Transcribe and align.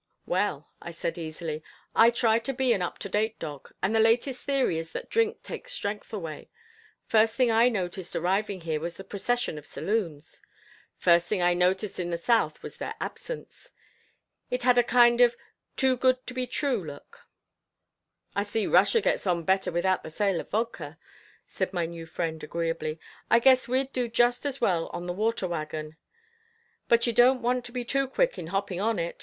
"Well," 0.25 0.67
I 0.81 0.89
said 0.89 1.19
easily, 1.19 1.63
"I 1.95 2.09
try 2.09 2.39
to 2.39 2.53
be 2.55 2.73
an 2.73 2.81
up 2.81 2.97
to 3.05 3.07
date 3.07 3.37
dog, 3.37 3.71
and 3.83 3.93
the 3.93 3.99
latest 3.99 4.43
theory 4.43 4.79
is 4.79 4.93
that 4.93 5.11
drink 5.11 5.43
takes 5.43 5.73
strength 5.73 6.11
away. 6.11 6.49
First 7.05 7.35
thing 7.35 7.51
I 7.51 7.69
noticed 7.69 8.15
arriving 8.15 8.61
here 8.61 8.79
was 8.79 8.97
the 8.97 9.03
procession 9.03 9.59
of 9.59 9.65
saloons. 9.67 10.41
First 10.97 11.27
thing 11.27 11.43
I 11.43 11.53
noticed 11.53 11.99
in 11.99 12.09
the 12.09 12.17
South 12.17 12.63
was 12.63 12.77
their 12.77 12.95
absence. 12.99 13.69
It 14.49 14.63
had 14.63 14.79
a 14.79 14.83
kind 14.83 15.21
of 15.21 15.37
too 15.75 15.97
good 15.97 16.25
to 16.25 16.33
be 16.33 16.47
true 16.47 16.83
look." 16.83 17.27
"I 18.35 18.41
see 18.41 18.65
Russia 18.65 19.01
gets 19.01 19.27
on 19.27 19.43
better 19.43 19.71
without 19.71 20.01
the 20.01 20.09
sale 20.09 20.39
of 20.39 20.49
vodka," 20.49 20.97
said 21.45 21.73
my 21.73 21.85
new 21.85 22.07
friend 22.07 22.43
agreeably. 22.43 22.99
"I 23.29 23.37
guess 23.37 23.67
we'd 23.67 23.93
do 23.93 24.07
just 24.07 24.47
as 24.47 24.59
well 24.59 24.87
on 24.93 25.05
the 25.05 25.13
water 25.13 25.47
wagon, 25.47 25.95
but 26.87 27.05
you 27.05 27.13
don't 27.13 27.43
want 27.43 27.63
to 27.65 27.71
be 27.71 27.85
too 27.85 28.07
quick 28.07 28.39
in 28.39 28.47
hopping 28.47 28.81
on 28.81 28.97
it. 28.97 29.19